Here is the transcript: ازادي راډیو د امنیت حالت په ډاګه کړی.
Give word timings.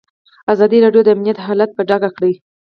ازادي 0.53 0.77
راډیو 0.85 1.05
د 1.05 1.09
امنیت 1.15 1.37
حالت 1.45 1.69
په 1.73 1.81
ډاګه 1.89 2.09
کړی. 2.15 2.33